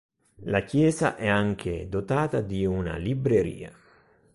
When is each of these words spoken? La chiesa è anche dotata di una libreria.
La 0.45 0.63
chiesa 0.63 1.15
è 1.15 1.27
anche 1.27 1.87
dotata 1.87 2.41
di 2.41 2.65
una 2.65 2.97
libreria. 2.97 3.71